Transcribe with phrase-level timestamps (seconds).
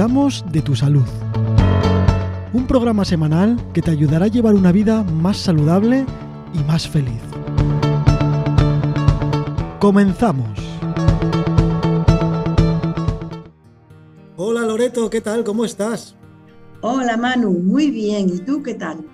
[0.00, 1.04] cuidamos de tu salud.
[2.54, 6.06] Un programa semanal que te ayudará a llevar una vida más saludable
[6.54, 7.20] y más feliz.
[9.78, 10.58] Comenzamos.
[14.38, 15.44] Hola Loreto, ¿qué tal?
[15.44, 16.16] ¿Cómo estás?
[16.80, 18.30] Hola Manu, muy bien.
[18.30, 19.04] ¿Y tú qué tal?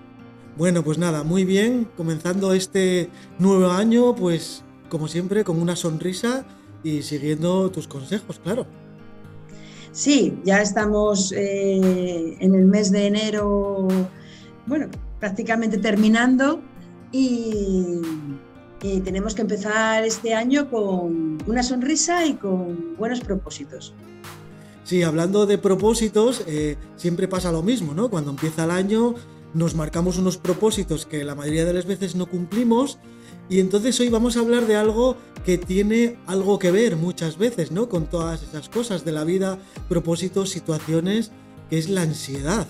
[0.57, 1.89] Bueno, pues nada, muy bien.
[1.97, 6.47] Comenzando este nuevo año, pues como siempre, con una sonrisa
[6.85, 8.86] y siguiendo tus consejos, claro.
[9.97, 13.89] Sí, ya estamos eh, en el mes de enero,
[14.67, 14.89] bueno,
[15.19, 16.61] prácticamente terminando
[17.11, 18.03] y,
[19.05, 23.95] tenemos que empezar este año con una sonrisa y con buenos propósitos.
[24.85, 28.11] Sí, hablando de propósitos, eh, siempre pasa lo mismo, ¿no?
[28.11, 29.15] Cuando empieza el año
[29.55, 32.99] nos marcamos unos propósitos que la mayoría de las veces no cumplimos
[33.49, 37.71] y entonces hoy vamos a hablar de algo que tiene algo que ver muchas veces,
[37.71, 37.89] ¿no?
[37.89, 41.31] Con todas esas cosas de la vida, propósitos, situaciones,
[41.71, 42.67] que es la ansiedad.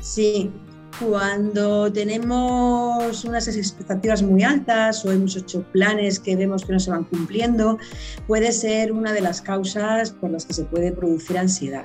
[0.00, 0.50] Sí,
[0.98, 6.90] cuando tenemos unas expectativas muy altas o hemos hecho planes que vemos que no se
[6.90, 7.78] van cumpliendo,
[8.26, 11.84] puede ser una de las causas por las que se puede producir ansiedad.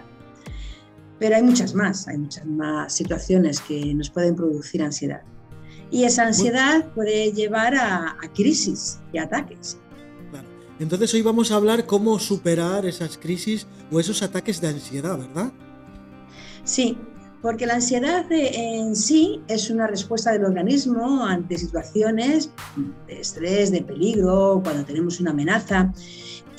[1.19, 5.21] Pero hay muchas más, hay muchas más situaciones que nos pueden producir ansiedad.
[5.91, 9.77] Y esa ansiedad puede llevar a, crisis y ataques.
[10.79, 15.51] Entonces hoy vamos a hablar cómo superar esas crisis o esos ataques de ansiedad, ¿verdad?
[16.63, 16.97] Sí,
[17.41, 22.49] porque la ansiedad en sí es una respuesta del organismo ante situaciones
[23.07, 25.93] de estrés, de peligro, cuando tenemos una amenaza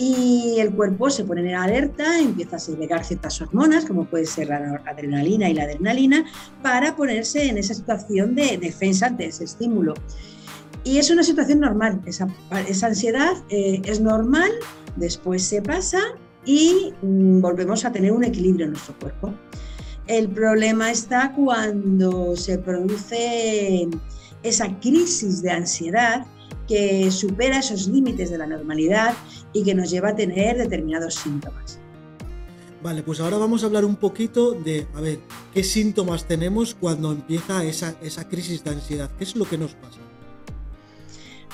[0.05, 4.49] y el cuerpo se pone en alerta, empieza a segregar ciertas hormonas, como puede ser
[4.49, 6.25] la adrenalina y la adrenalina,
[6.61, 9.95] para ponerse en esa situación de defensa ante ese estímulo.
[10.83, 12.27] Y es una situación normal, esa,
[12.85, 14.51] ansiedad eh, es normal,
[14.97, 16.01] después se pasa
[16.45, 19.33] y mm, volvemos a tener un equilibrio en nuestro cuerpo.
[20.09, 23.89] El problema está cuando se produce
[24.43, 26.27] esa crisis de ansiedad
[26.67, 29.15] que supera esos límites de la normalidad
[29.53, 31.79] y que nos lleva a tener determinados síntomas.
[32.83, 35.21] Vale, pues ahora vamos a hablar un poquito de, a ver,
[35.55, 39.11] qué síntomas tenemos cuando empieza esa, esa crisis de ansiedad.
[39.17, 39.99] ¿Qué es lo que nos pasa?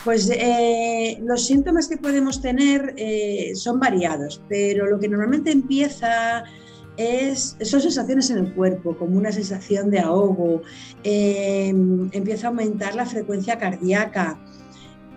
[0.05, 6.45] Pues eh, los síntomas que podemos tener eh, son variados, pero lo que normalmente empieza
[6.97, 10.63] es, son sensaciones en el cuerpo, como una sensación de ahogo,
[11.05, 11.69] eh,
[12.13, 14.39] empieza a aumentar la frecuencia cardíaca,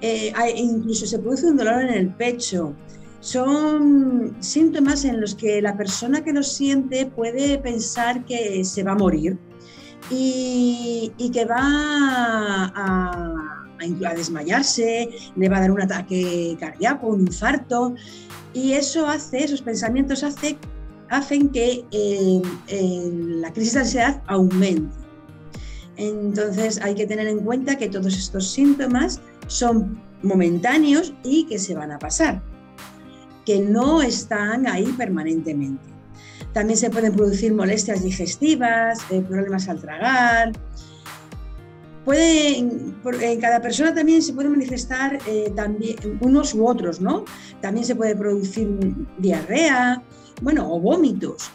[0.02, 2.74] eh, incluso se produce un dolor en el pecho.
[3.20, 8.94] Son síntomas en los que la persona que los siente puede pensar que se va
[8.94, 9.38] a morir
[10.10, 11.62] y, que va
[12.76, 13.34] a,
[14.16, 17.94] desmayarse, le va a dar un ataque cardíaco, un infarto.
[18.54, 20.58] Y eso hace, esos pensamientos hace,
[21.10, 22.42] hacen que eh,
[23.14, 25.02] la crisis de ansiedad aumente.
[25.98, 31.76] Entonces hay que tener en cuenta que todos estos síntomas son momentáneos y que se
[31.76, 32.42] van a pasar,
[33.46, 35.90] que no están ahí permanentemente.
[36.54, 40.52] También se pueden producir molestias digestivas, eh, problemas al tragar.
[42.08, 47.26] en cada persona también se puede manifestar eh, también, unos u otros, ¿no?
[47.62, 48.68] También se puede producir
[49.18, 50.02] diarrea,
[50.42, 51.52] bueno, o vómitos.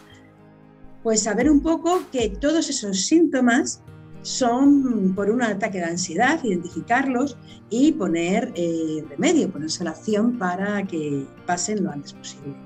[1.02, 3.82] Pues saber un poco que todos esos síntomas
[4.26, 7.36] son por un ataque de ansiedad, identificarlos
[7.70, 12.56] y poner eh, remedio, ponerse la acción para que pasen lo antes posible.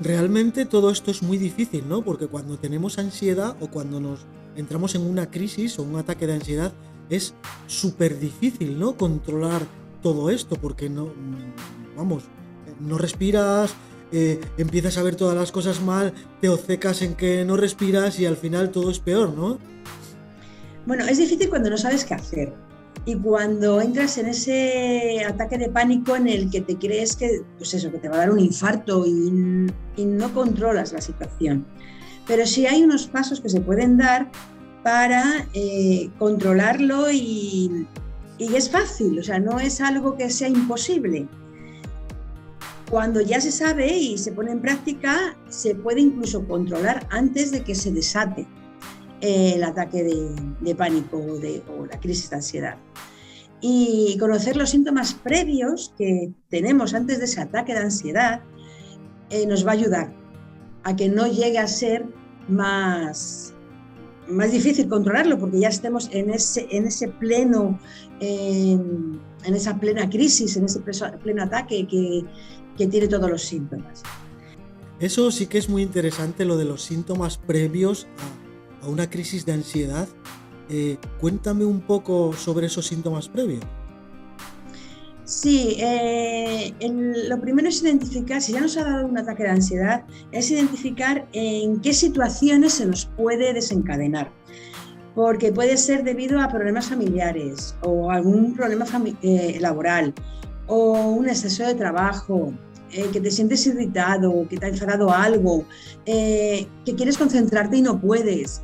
[0.00, 2.02] Realmente todo esto es muy difícil, ¿no?
[2.02, 6.34] Porque cuando tenemos ansiedad o cuando nos entramos en una crisis o un ataque de
[6.34, 6.72] ansiedad,
[7.08, 7.32] es
[7.66, 8.98] súper difícil, ¿no?
[8.98, 9.62] Controlar
[10.02, 11.10] todo esto, porque no,
[11.96, 12.24] vamos,
[12.80, 13.74] no respiras,
[14.12, 16.12] eh, empiezas a ver todas las cosas mal,
[16.42, 19.58] te ocecas en que no respiras y al final todo es peor, ¿no?
[20.86, 22.52] Bueno, es difícil cuando no sabes qué hacer
[23.04, 27.74] y cuando entras en ese ataque de pánico en el que te crees que, pues
[27.74, 29.32] eso, que te va a dar un infarto y,
[29.96, 31.66] no controlas la situación.
[32.26, 34.30] Pero sí hay unos pasos que se pueden dar
[34.82, 37.86] para eh, controlarlo y,
[38.38, 41.26] y es fácil, o sea, no es algo que sea imposible.
[42.90, 47.62] Cuando ya se sabe y se pone en práctica, se puede incluso controlar antes de
[47.62, 48.46] que se desate
[49.20, 52.76] el ataque de, pánico o, de, la crisis de ansiedad.
[53.60, 58.42] Y conocer los síntomas previos que tenemos antes de ese ataque de ansiedad
[59.30, 60.12] eh, nos va a ayudar
[60.84, 62.06] a que no llegue a ser
[62.48, 63.54] más,
[64.28, 67.78] más difícil controlarlo, porque ya estemos en ese, en ese pleno,
[68.20, 70.80] en esa plena crisis, en ese
[71.22, 72.24] pleno ataque que,
[72.76, 74.02] que tiene todos los síntomas.
[75.00, 78.45] Eso sí que es muy interesante, lo de los síntomas previos a,
[78.88, 80.08] una crisis de ansiedad.
[80.68, 83.62] Eh, cuéntame un poco sobre esos síntomas previos.
[85.24, 86.72] Sí, eh,
[87.28, 91.26] lo primero es identificar, si ya nos ha dado un ataque de ansiedad, es identificar
[91.32, 94.30] en qué situaciones se nos puede desencadenar.
[95.16, 98.84] Porque puede ser debido a problemas familiares o algún problema
[99.22, 100.14] eh, laboral
[100.68, 102.52] o un exceso de trabajo,
[103.12, 105.64] que te sientes irritado, que te ha enfadado algo,
[106.04, 108.62] que quieres concentrarte y no puedes,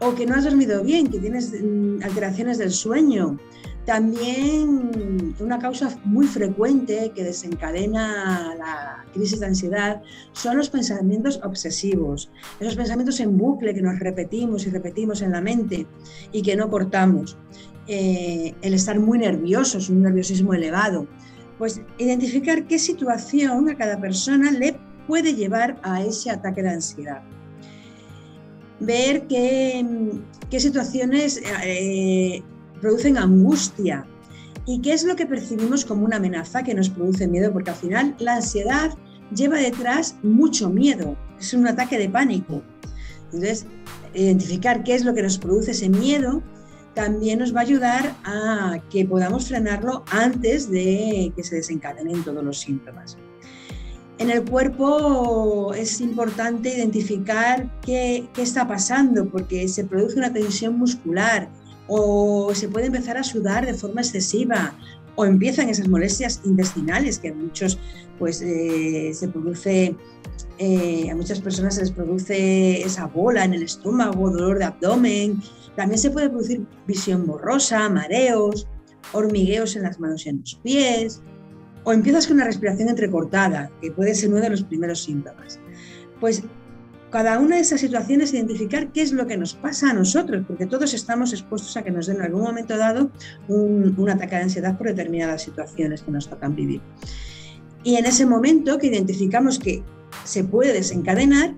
[0.00, 3.38] o que no has dormido bien, que tienes mm, alteraciones del sueño,
[3.86, 10.02] también una causa muy frecuente que desencadena la crisis de ansiedad
[10.32, 12.28] son los pensamientos obsesivos,
[12.58, 15.86] esos pensamientos en bucle que nos repetimos y repetimos en la mente
[16.32, 17.38] y que no cortamos.
[17.86, 21.06] Eh, el estar muy nerviosos, un nerviosismo elevado.
[21.56, 24.76] Pues identificar qué situación a cada persona le
[25.06, 27.22] puede llevar a ese ataque de ansiedad.
[28.80, 29.84] Ver qué,
[30.50, 32.42] qué situaciones eh,
[32.80, 34.06] producen angustia.
[34.66, 37.52] ¿Y qué es lo que percibimos como una amenaza que nos produce miedo?
[37.52, 38.90] Porque al final la ansiedad
[39.34, 42.62] lleva detrás mucho miedo, es un ataque de pánico.
[43.26, 43.66] Entonces,
[44.14, 46.42] identificar qué es lo que nos produce ese miedo
[46.94, 52.42] también nos va a ayudar a que podamos frenarlo antes de que se desencadenen todos
[52.42, 53.18] los síntomas.
[54.18, 61.50] En el cuerpo es importante identificar qué, está pasando porque se produce una tensión muscular,
[61.88, 64.74] o se puede empezar a sudar de forma excesiva,
[65.16, 67.78] o empiezan esas molestias intestinales que muchos
[68.18, 69.94] pues eh, se produce
[70.58, 75.42] eh, a muchas personas se les produce esa bola en el estómago, dolor de abdomen.
[75.76, 78.66] También se puede producir visión borrosa, mareos,
[79.12, 81.22] hormigueos en las manos y en los pies.
[81.86, 85.60] O empiezas con una respiración entrecortada, que puede ser uno de los primeros síntomas.
[86.18, 86.42] Pues
[87.10, 90.66] cada una de esas situaciones identificar qué es lo que nos pasa a nosotros, porque
[90.66, 93.12] todos estamos expuestos a que nos den en algún momento dado
[93.46, 96.80] un, ataque de ansiedad por determinadas situaciones que nos tocan vivir.
[97.84, 99.84] Y en ese momento que identificamos que
[100.24, 101.54] se puede desencadenar,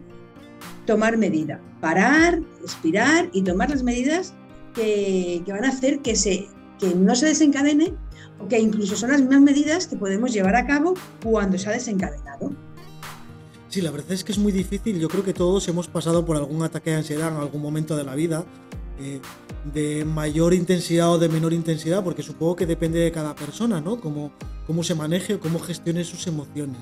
[0.85, 4.35] tomar medida, parar, respirar y tomar las medidas
[4.75, 6.13] que, van a hacer que,
[6.79, 7.95] que no se desencadene
[8.49, 12.53] que incluso son las mismas medidas que podemos llevar a cabo cuando se ha desencadenado.
[13.69, 14.99] Sí, la verdad es que es muy difícil.
[14.99, 18.05] Yo creo que todos hemos pasado por algún ataque de ansiedad en algún momento de
[18.05, 18.45] la vida,
[18.99, 19.21] eh,
[19.73, 24.01] de mayor intensidad o de menor intensidad, porque supongo que depende de cada persona, ¿no?
[24.01, 24.33] Cómo,
[24.67, 26.79] cómo se maneje o cómo gestione sus emociones.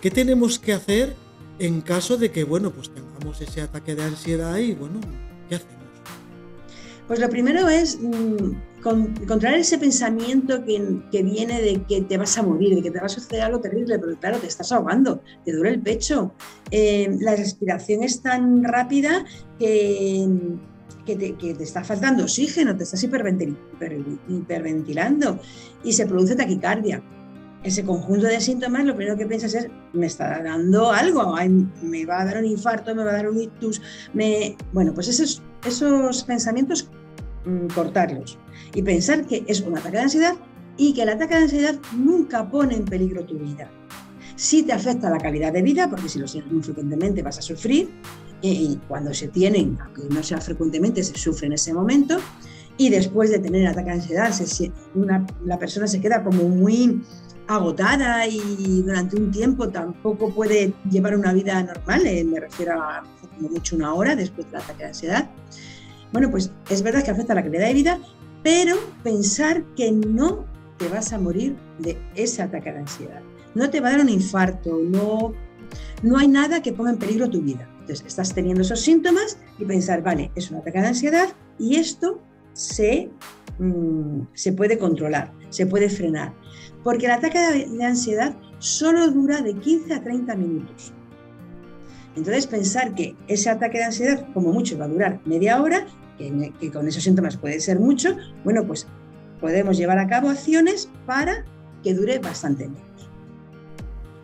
[0.00, 1.14] ¿Qué tenemos que hacer
[1.60, 5.00] en caso de que, bueno, pues tengamos ese ataque de ansiedad y, bueno,
[5.48, 5.76] ¿qué hacemos?
[7.06, 7.98] Pues lo primero es
[8.84, 12.98] mm, controlar ese pensamiento que, viene de que te vas a morir, de que te
[12.98, 16.32] va a suceder algo terrible, pero claro, te estás ahogando, te duele el pecho.
[16.70, 19.24] Eh, la respiración es tan rápida
[19.58, 20.26] que,
[21.04, 25.40] te, está faltando oxígeno, te estás hiperventilando
[25.84, 27.02] y se produce taquicardia.
[27.62, 31.36] Ese conjunto de síntomas, lo primero que piensas es, me está dando algo,
[31.80, 33.80] me va a dar un infarto, me va a dar un ictus.
[34.72, 36.90] Bueno, pues esos, esos pensamientos
[37.44, 38.38] Mm, cortarlos
[38.72, 40.34] y pensar que es un ataque de ansiedad
[40.76, 43.68] y que el ataque de ansiedad nunca pone en peligro tu vida.
[44.36, 47.42] Sí te afecta la calidad de vida, porque si lo sientes muy frecuentemente vas a
[47.42, 47.90] sufrir,
[48.42, 52.18] y cuando se tienen, aunque no sea frecuentemente, se sufre en ese momento,
[52.76, 54.32] y después de tener el ataque de ansiedad,
[55.44, 57.02] la persona se queda como muy
[57.48, 63.02] agotada y durante un tiempo tampoco puede llevar una vida normal, eh, me refiero a
[63.36, 65.30] como mucho una hora después del ataque de ansiedad.
[66.12, 67.98] Bueno, pues es verdad que afecta a la calidad de vida,
[68.42, 70.44] pero pensar que no
[70.78, 73.20] te vas a morir de ese ataque de ansiedad.
[73.54, 75.32] No te va a dar un infarto, no,
[76.02, 77.68] no hay nada que ponga en peligro tu vida.
[77.80, 81.28] Entonces, estás teniendo esos síntomas y pensar, vale, es un ataque de ansiedad
[81.58, 82.20] y esto
[82.52, 83.10] se,
[83.58, 86.34] mm, se puede controlar, se puede frenar.
[86.84, 90.92] Porque el ataque de ansiedad solo dura de 15 a 30 minutos.
[92.16, 95.86] Entonces, pensar que ese ataque de ansiedad, como mucho, va a durar media hora,
[96.18, 98.86] que, con esos síntomas puede ser mucho, bueno, pues
[99.40, 101.44] podemos llevar a cabo acciones para
[101.82, 102.82] que dure bastante menos.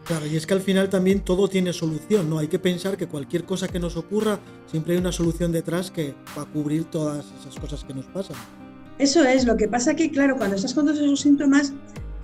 [0.04, 2.38] Claro, y es que al final también todo tiene solución, ¿no?
[2.38, 6.14] Hay que pensar que cualquier cosa que nos ocurra, siempre hay una solución detrás que
[6.36, 8.36] va a cubrir todas esas cosas que nos pasan.
[8.98, 11.74] Eso es, lo que pasa que, claro, cuando estás con todos esos síntomas,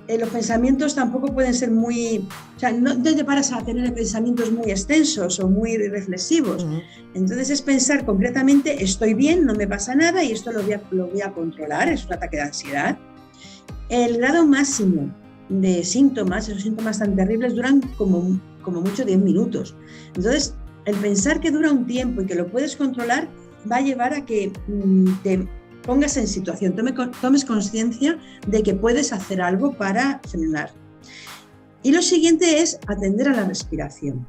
[0.08, 4.52] eh, los pensamientos tampoco pueden ser muy, o sea, no te paras a tener pensamientos
[4.52, 6.66] muy extensos o muy reflexivos.
[7.14, 10.82] Entonces es pensar concretamente, estoy bien, no me pasa nada y esto lo voy, a,
[10.90, 12.99] lo voy a controlar, es un ataque de ansiedad.
[13.88, 15.14] El grado máximo
[15.49, 19.76] de síntomas, esos síntomas tan terribles, duran como como mucho 10 minutos.
[20.16, 20.54] Entonces,
[20.87, 23.28] el pensar que dura un tiempo y que lo puedes controlar
[23.70, 25.49] va a llevar a que mm, te
[25.85, 26.75] pongas en situación,
[27.21, 30.71] tomes conciencia de que puedes hacer algo para frenar.
[31.83, 34.26] Y lo siguiente es atender a la respiración.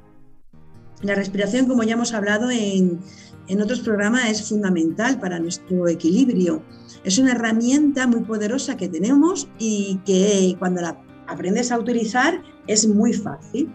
[1.02, 3.00] La respiración, como ya hemos hablado en,
[3.48, 6.62] en otros programas, es fundamental para nuestro equilibrio.
[7.04, 12.88] Es una herramienta muy poderosa que tenemos y que cuando la aprendes a utilizar es
[12.88, 13.72] muy fácil.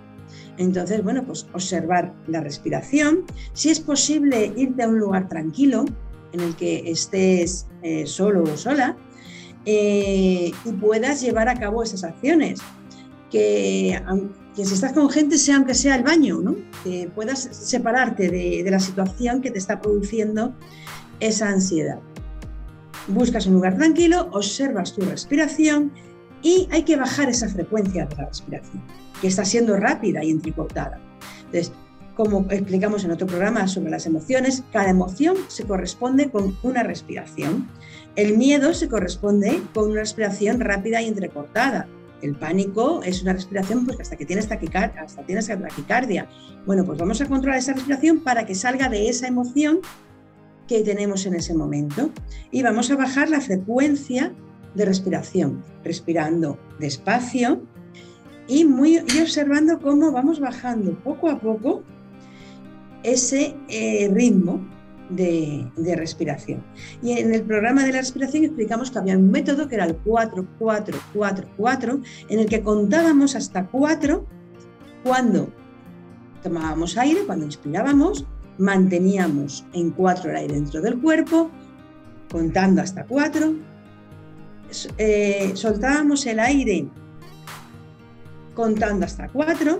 [0.58, 3.24] Entonces, bueno, pues observar la respiración.
[3.54, 5.86] Si es posible, irte a un lugar tranquilo
[6.32, 8.96] en el que estés eh, solo o sola
[9.66, 12.60] eh, y puedas llevar a cabo esas acciones.
[13.30, 14.00] Que,
[14.54, 16.56] si estás con gente, sea aunque sea el baño, ¿no?
[16.84, 20.54] que puedas separarte de, de la situación que te está produciendo
[21.20, 22.00] esa ansiedad.
[23.08, 25.92] Buscas un lugar tranquilo, observas tu respiración
[26.42, 28.82] y hay que bajar esa frecuencia de la respiración,
[29.20, 31.00] que está siendo rápida y entrecortada.
[31.46, 31.72] Entonces,
[32.20, 37.66] como explicamos en otro programa sobre las emociones, cada emoción se corresponde con una respiración.
[38.14, 41.88] El miedo se corresponde con una respiración rápida y entrecortada.
[42.20, 46.28] El pánico es una respiración pues, hasta que tienes taquicardia, hasta tienes taquicardia.
[46.66, 49.80] Bueno, pues vamos a controlar esa respiración para que salga de esa emoción
[50.68, 52.10] que tenemos en ese momento
[52.50, 54.34] y vamos a bajar la frecuencia
[54.74, 57.62] de respiración, respirando despacio
[58.46, 61.82] y, muy, observando cómo vamos bajando poco a poco
[63.02, 64.60] ese eh, ritmo
[65.08, 66.62] de, de, respiración.
[67.02, 69.96] Y en el programa de la respiración explicamos que había un método que era el
[69.96, 74.24] 4, 4, 4, 4, en el que contábamos hasta 4
[75.02, 75.52] cuando
[76.42, 78.26] tomábamos aire, cuando inspirábamos,
[78.58, 81.50] manteníamos en 4 el aire dentro del cuerpo,
[82.30, 83.54] contando hasta 4,
[84.98, 86.88] eh, soltábamos el aire
[88.54, 89.78] contando hasta cuatro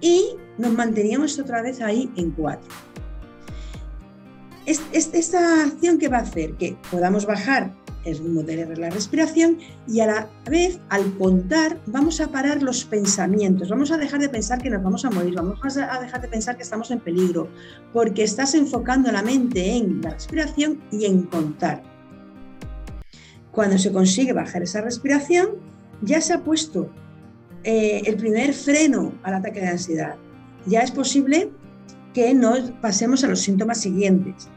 [0.00, 2.68] y nos manteníamos otra vez ahí en cuatro.
[4.66, 7.72] esta acción que va a hacer que podamos bajar
[8.04, 12.84] el ritmo de la respiración y a la vez al contar vamos a parar los
[12.84, 16.28] pensamientos, vamos a dejar de pensar que nos vamos a morir, vamos a dejar de
[16.28, 17.48] pensar que estamos en peligro,
[17.92, 21.82] porque estás enfocando la mente en la respiración y en contar.
[23.50, 25.50] Cuando se consigue bajar esa respiración,
[26.00, 26.90] ya se ha puesto
[27.64, 30.16] eh, el primer freno al ataque de ansiedad.
[30.66, 31.50] Ya es posible
[32.14, 34.48] que nos pasemos a los síntomas siguientes.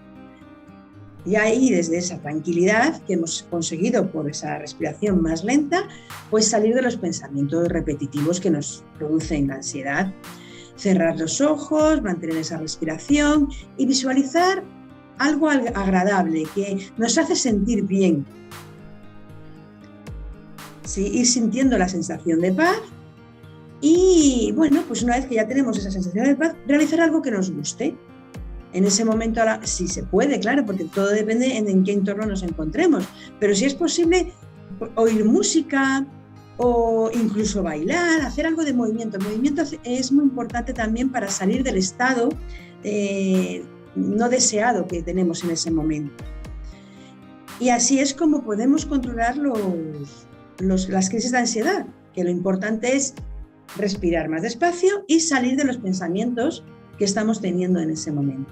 [1.25, 5.88] Y ahí, desde esa tranquilidad que hemos conseguido por esa respiración más lenta,
[6.29, 10.13] pues salir de los pensamientos repetitivos que nos producen ansiedad.
[10.75, 14.63] Cerrar los ojos, mantener esa respiración y visualizar
[15.17, 18.25] algo agradable que nos hace sentir bien,
[20.95, 22.77] ir sintiendo la sensación de paz
[23.82, 27.32] y bueno, pues una vez que ya tenemos esa sensación de paz, realizar algo que
[27.32, 27.96] nos guste.
[28.74, 32.44] En ese momento, si se puede, claro, porque todo depende en, en qué entorno nos
[32.44, 33.08] encontremos,
[33.39, 34.34] pero si es posible
[34.96, 36.05] oír música
[36.58, 39.17] o incluso bailar, hacer algo de movimiento.
[39.17, 42.29] El movimiento es muy importante también para salir del estado
[42.84, 43.63] eh,
[43.96, 46.24] no deseado que tenemos en ese momento.
[47.60, 50.27] Y así es como podemos controlar los,
[50.60, 53.13] las crisis de ansiedad, que lo importante es
[53.77, 56.63] respirar más despacio y salir de los pensamientos
[56.98, 58.51] que estamos teniendo en ese momento.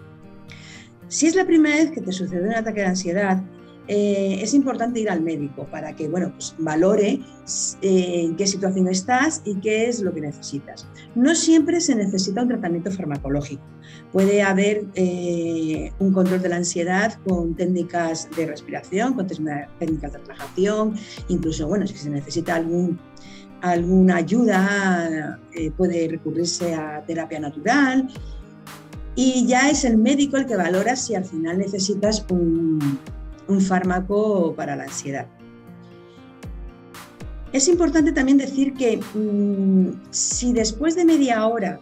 [1.08, 3.44] Si es la primera vez que te sucede un ataque de ansiedad,
[3.88, 7.20] eh, es importante ir al médico para que bueno, pues valore
[7.82, 10.88] eh, en qué situación estás y qué es lo que necesitas.
[11.16, 13.62] No siempre se necesita un tratamiento farmacológico.
[14.14, 20.18] Puede haber eh, un control de la ansiedad con técnicas de respiración, con técnicas de
[20.20, 20.96] relajación,
[21.28, 23.00] incluso bueno, si se necesita algún,
[23.64, 25.40] alguna ayuda,
[25.78, 28.10] puede recurrirse a terapia natural.
[29.16, 33.00] Y ya es el médico el que valora si al final necesitas un,
[33.48, 35.28] un fármaco para la ansiedad.
[37.54, 41.80] Es importante también decir que mm, si después de media hora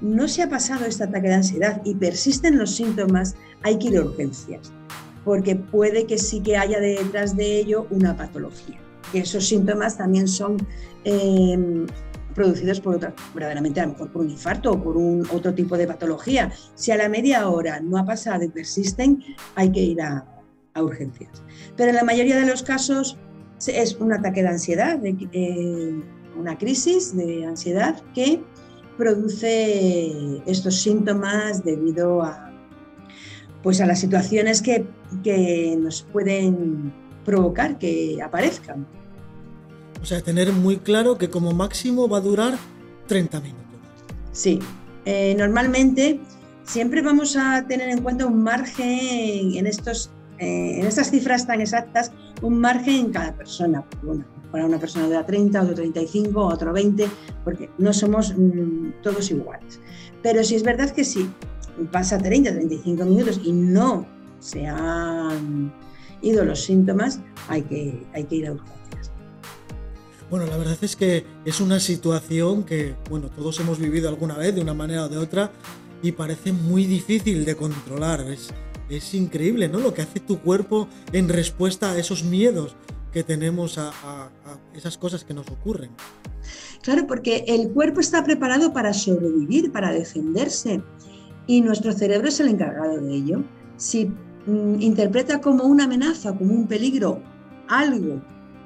[0.00, 3.96] no se ha pasado este ataque de ansiedad y persisten los síntomas, hay que ir
[3.96, 4.72] a urgencias,
[5.24, 8.78] porque puede que sí que haya detrás de ello una patología.
[9.12, 10.56] Y esos síntomas también son
[11.04, 11.86] em,
[12.34, 15.76] producidos por otra, verdaderamente a lo mejor por un infarto o por un otro tipo
[15.76, 16.52] de patología.
[16.74, 19.22] Si a la media hora no ha pasado y persisten,
[19.54, 20.26] hay que ir a,
[20.76, 21.44] urgencias.
[21.76, 23.16] Pero en la mayoría de los casos
[23.64, 26.00] es un ataque de ansiedad, eh,
[26.36, 28.42] una crisis de ansiedad que
[28.98, 32.52] produce estos síntomas debido a,
[33.62, 34.84] pues a las situaciones que,
[35.22, 36.92] que nos pueden
[37.24, 38.86] provocar que aparezcan.
[40.02, 42.54] O sea, tener muy claro que como máximo va a durar
[43.06, 43.64] 30 minutos.
[44.32, 44.58] Sí,
[45.04, 46.20] eh, normalmente
[46.64, 51.60] siempre vamos a tener en cuenta un margen en, estos, eh, en estas cifras tan
[51.60, 52.12] exactas,
[52.42, 53.84] un margen en cada persona.
[54.50, 57.08] para una persona de 30, otro 35, otro 20,
[57.42, 59.80] porque no somos mm, todos iguales.
[60.22, 61.28] Pero si es verdad que si
[61.90, 64.06] pasa 30, 35 minutos y no
[64.38, 65.72] se han
[66.24, 69.12] ido los síntomas, hay que, hay que ir a urgencias.
[70.30, 74.54] Bueno, la verdad es que es una situación que, bueno, todos hemos vivido alguna vez
[74.54, 75.52] de una manera o de otra
[76.02, 78.20] y parece muy difícil de controlar.
[78.22, 78.50] Es,
[78.88, 79.78] es increíble, ¿no?
[79.78, 82.74] Lo que hace tu cuerpo en respuesta a esos miedos
[83.12, 84.30] que tenemos a, a,
[84.74, 85.90] esas cosas que nos ocurren.
[86.82, 90.82] Claro, porque el cuerpo está preparado para sobrevivir, para defenderse,
[91.46, 93.42] y nuestro cerebro es el encargado de ello.
[93.76, 94.10] Si
[94.46, 97.20] mm, interpreta como una amenaza, como un peligro,
[97.68, 98.22] algo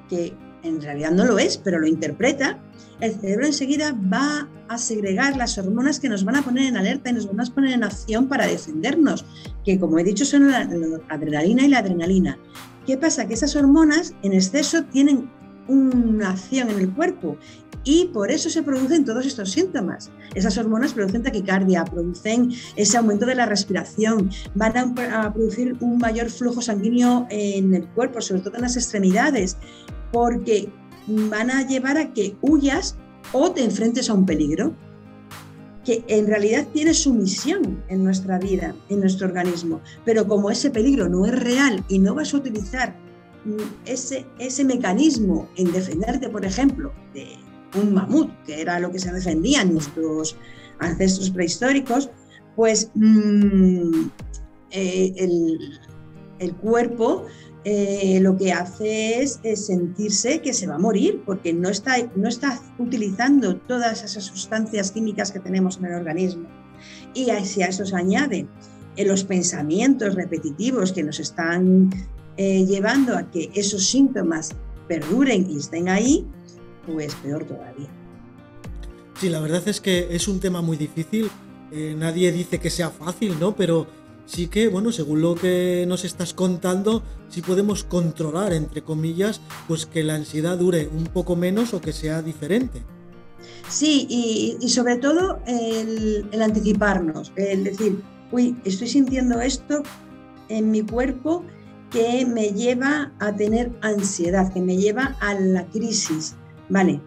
[0.08, 2.58] que en realidad no lo es, pero lo interpreta,
[3.00, 7.10] el cerebro enseguida va a segregar las hormonas que nos van a poner en alerta
[7.10, 9.24] y nos van a poner en acción para defendernos,
[9.64, 10.68] que como he dicho son la,
[11.08, 12.38] adrenalina y la adrenalina.
[12.86, 13.26] ¿Qué pasa?
[13.28, 15.30] Que esas hormonas en exceso tienen
[15.68, 17.36] una acción en el cuerpo
[17.84, 20.10] y por eso se producen todos estos síntomas.
[20.34, 26.30] Esas hormonas producen taquicardia, producen ese aumento de la respiración, van a, producir un mayor
[26.30, 29.56] flujo sanguíneo en el cuerpo, sobre todo en las extremidades,
[30.12, 30.68] porque
[31.06, 32.96] van a llevar a que huyas
[33.32, 34.74] o te enfrentes a un peligro
[35.84, 39.80] que en realidad tiene su misión en nuestra vida, en nuestro organismo.
[40.04, 42.94] Pero como ese peligro no es real y no vas a utilizar
[43.46, 47.38] mm, ese, ese mecanismo en defenderte, por ejemplo, de
[47.74, 50.36] un mamut, que era lo que se defendían nuestros
[50.78, 52.10] ancestros prehistóricos,
[52.56, 54.08] pues mm,
[54.70, 55.58] eh, el,
[56.38, 57.26] el cuerpo
[57.64, 62.28] eh, lo que hace es, sentirse que se va a morir porque no está, no
[62.28, 66.48] está utilizando todas esas sustancias químicas que tenemos en el organismo.
[67.12, 68.46] Y si a eso se añade
[68.96, 71.90] eh, los pensamientos repetitivos que nos están
[72.36, 74.54] eh, llevando a que esos síntomas
[74.86, 76.26] perduren y estén ahí,
[76.92, 77.88] pues peor todavía.
[79.20, 81.30] Sí, la verdad es que es un tema muy difícil.
[81.96, 83.54] nadie dice que sea fácil, ¿no?
[83.56, 83.86] Pero
[84.26, 89.86] sí que, bueno, según lo que nos estás contando, sí podemos controlar, entre comillas, pues
[89.86, 92.82] que la ansiedad dure un poco menos o que sea diferente.
[93.68, 98.00] Sí, y, sobre todo el, anticiparnos, el decir,
[98.32, 99.82] uy, estoy sintiendo esto
[100.48, 101.44] en mi cuerpo
[101.90, 106.36] que me lleva a tener ansiedad, que me lleva a la crisis.
[106.68, 107.00] Vale,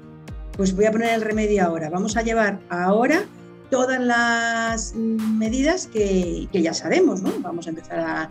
[0.57, 1.89] pues voy a poner el remedio ahora.
[1.89, 3.25] Vamos a llevar ahora
[3.69, 7.31] todas las medidas que, ya sabemos, ¿no?
[7.39, 8.29] Vamos a empezar a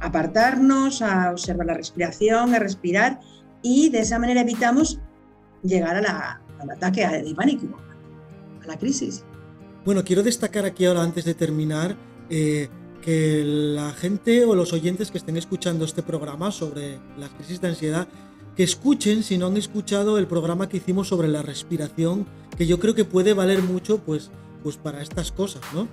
[0.00, 3.20] apartarnos, a observar la respiración, a respirar
[3.62, 5.00] y de esa manera evitamos
[5.62, 7.66] llegar al ataque de pánico,
[8.62, 9.24] a la crisis.
[9.84, 11.96] Bueno, quiero destacar aquí ahora, antes de terminar,
[12.30, 12.68] eh,
[13.02, 17.68] que la gente o los oyentes que estén escuchando este programa sobre las crisis de
[17.68, 18.06] ansiedad,
[18.58, 22.80] que escuchen, si no han escuchado, el programa que hicimos sobre la respiración, que yo
[22.80, 24.32] creo que puede valer mucho, pues
[24.64, 25.86] pues para estas cosas, ¿no?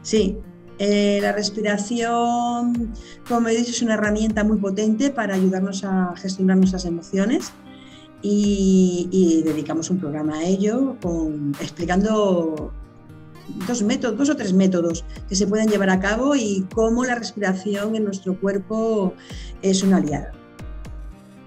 [0.00, 0.38] Sí,
[0.78, 2.94] eh, la respiración,
[3.28, 7.52] como he dicho, es una herramienta muy potente para ayudarnos a gestionar nuestras emociones
[8.22, 12.72] y, dedicamos un programa a ello con, explicando
[13.66, 17.16] dos métodos, dos o tres métodos que se pueden llevar a cabo y cómo la
[17.16, 19.12] respiración en nuestro cuerpo
[19.60, 20.37] es una aliada.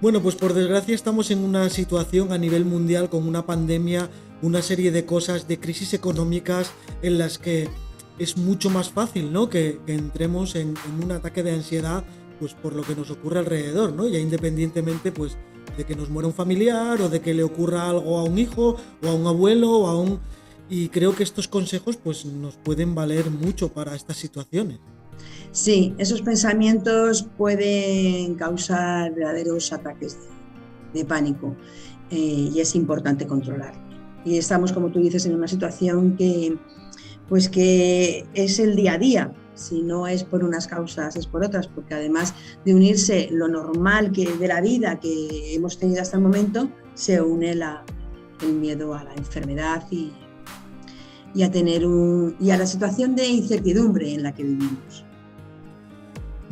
[0.01, 4.09] Bueno, pues por desgracia estamos en una situación a nivel mundial con una pandemia
[4.41, 6.71] una serie de cosas, de crisis económicas
[7.03, 7.69] en las que
[8.17, 9.49] es mucho más fácil, ¿no?
[9.49, 12.03] Que, entremos en, un ataque de ansiedad,
[12.39, 14.07] pues por lo que nos ocurre alrededor, ¿no?
[14.07, 15.37] Ya independientemente, pues,
[15.77, 18.77] de que nos muera un familiar o de que le ocurra algo a un hijo
[19.03, 20.19] o a un abuelo o a un...
[20.69, 24.79] Y creo que estos consejos, pues, nos pueden valer mucho para estas situaciones.
[25.51, 30.17] Sí, esos pensamientos pueden causar verdaderos ataques
[30.93, 31.55] de, pánico
[32.09, 33.91] eh, y es importante controlarlos
[34.23, 36.57] y estamos, como tú dices, en una situación que,
[37.27, 39.33] pues que es el día a día.
[39.53, 42.33] Si no es por unas causas, es por otras, porque además
[42.65, 47.21] de unirse lo normal que de la vida que hemos tenido hasta el momento, se
[47.21, 50.13] une el miedo a la enfermedad y,
[51.43, 51.83] a tener
[52.39, 55.05] y a la situación de incertidumbre en la que vivimos.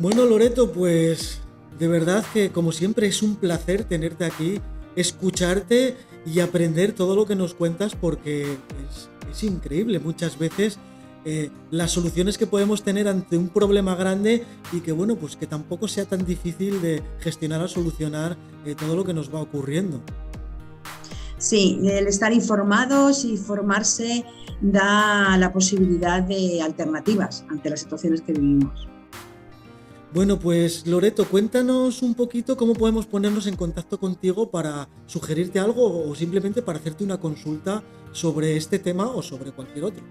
[0.00, 1.42] Bueno, Loreto, pues
[1.78, 4.58] de verdad que como siempre es un placer tenerte aquí,
[4.96, 8.56] escucharte y aprender todo lo que nos cuentas porque
[9.30, 10.78] es, increíble muchas veces
[11.26, 15.46] eh, las soluciones que podemos tener ante un problema grande y que bueno, pues que
[15.46, 20.00] tampoco sea tan difícil de gestionar o solucionar eh, todo lo que nos va ocurriendo.
[21.36, 24.24] Sí, el estar informados y formarse
[24.62, 28.88] da la posibilidad de alternativas ante las situaciones que vivimos.
[30.12, 36.10] Bueno, pues Loreto, cuéntanos un poquito cómo podemos ponernos en contacto contigo para sugerirte algo
[36.10, 40.02] o simplemente para hacerte una consulta sobre este tema o sobre cualquier otro.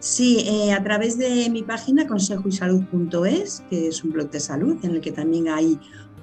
[0.00, 4.92] Sí, eh, a través de mi página consejoysalud.es, que es un blog de salud en
[4.92, 5.78] el que también hay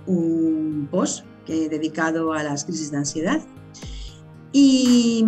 [0.06, 3.41] un post dedicado a las crisis de ansiedad.
[4.51, 5.25] Y,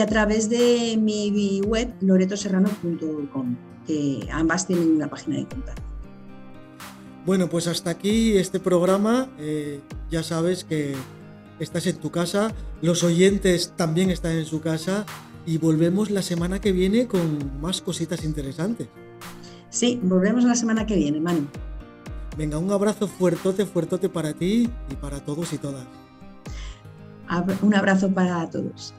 [0.00, 5.93] a través de mi web loretoserrano.com, que ambas tienen una página de contacto.
[7.26, 9.28] Bueno, pues hasta aquí este programa.
[9.38, 10.94] Eh, ya sabes que
[11.58, 15.06] estás en tu casa, los oyentes también están en su casa
[15.46, 18.88] y volvemos la semana que viene con más cositas interesantes.
[19.70, 21.46] Sí, volvemos la semana que viene, Manu.
[22.36, 25.86] Venga, un abrazo fuertote, fuertote para ti y para todos y todas.
[27.62, 28.94] Un abrazo para todos.